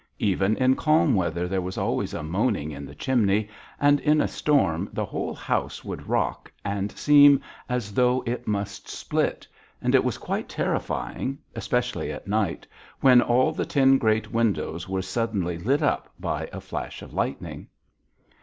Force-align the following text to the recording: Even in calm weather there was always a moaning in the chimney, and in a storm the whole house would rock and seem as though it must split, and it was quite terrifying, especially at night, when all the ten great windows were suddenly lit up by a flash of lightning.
Even 0.17 0.57
in 0.57 0.75
calm 0.75 1.13
weather 1.13 1.47
there 1.47 1.61
was 1.61 1.77
always 1.77 2.15
a 2.15 2.23
moaning 2.23 2.71
in 2.71 2.87
the 2.87 2.95
chimney, 2.95 3.47
and 3.79 3.99
in 3.99 4.19
a 4.19 4.27
storm 4.27 4.89
the 4.91 5.05
whole 5.05 5.35
house 5.35 5.83
would 5.85 6.09
rock 6.09 6.51
and 6.65 6.91
seem 6.93 7.39
as 7.69 7.93
though 7.93 8.23
it 8.25 8.47
must 8.47 8.89
split, 8.89 9.47
and 9.79 9.93
it 9.93 10.03
was 10.03 10.17
quite 10.17 10.49
terrifying, 10.49 11.37
especially 11.53 12.11
at 12.11 12.25
night, 12.27 12.65
when 13.01 13.21
all 13.21 13.51
the 13.51 13.63
ten 13.63 13.99
great 13.99 14.31
windows 14.31 14.89
were 14.89 15.03
suddenly 15.03 15.59
lit 15.59 15.83
up 15.83 16.09
by 16.19 16.49
a 16.51 16.59
flash 16.59 17.03
of 17.03 17.13
lightning. 17.13 17.67